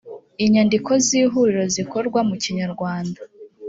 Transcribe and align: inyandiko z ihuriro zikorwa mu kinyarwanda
inyandiko 0.43 0.91
z 1.05 1.07
ihuriro 1.21 1.63
zikorwa 1.75 2.19
mu 2.29 2.35
kinyarwanda 2.43 3.19